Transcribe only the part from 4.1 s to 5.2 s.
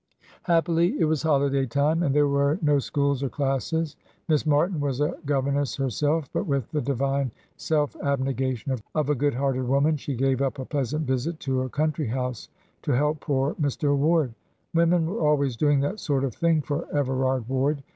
Miss Martin was a